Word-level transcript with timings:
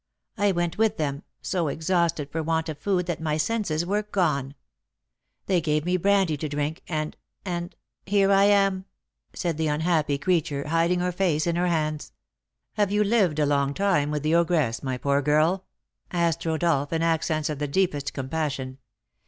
I 0.35 0.51
went 0.51 0.79
with 0.79 0.97
them, 0.97 1.21
so 1.43 1.67
exhausted 1.67 2.31
for 2.31 2.41
want 2.41 2.69
of 2.69 2.79
food 2.79 3.05
that 3.05 3.21
my 3.21 3.37
senses 3.37 3.85
were 3.85 4.01
gone. 4.01 4.55
They 5.45 5.61
gave 5.61 5.85
me 5.85 5.95
brandy 5.95 6.37
to 6.37 6.49
drink, 6.49 6.81
and 6.89 7.15
and 7.45 7.75
here 8.07 8.31
I 8.31 8.45
am!" 8.45 8.85
said 9.33 9.59
the 9.59 9.67
unhappy 9.67 10.17
creature, 10.17 10.67
hiding 10.67 11.01
her 11.01 11.11
face 11.11 11.45
in 11.45 11.55
her 11.55 11.67
hands. 11.67 12.13
"Have 12.77 12.91
you 12.91 13.03
lived 13.03 13.37
a 13.37 13.45
long 13.45 13.75
time 13.75 14.09
with 14.09 14.23
the 14.23 14.33
ogress, 14.33 14.81
my 14.81 14.97
poor 14.97 15.21
girl?" 15.21 15.65
asked 16.11 16.47
Rodolph, 16.47 16.91
in 16.91 17.03
accents 17.03 17.47
of 17.47 17.59
the 17.59 17.67
deepest 17.67 18.11
compassion. 18.11 18.79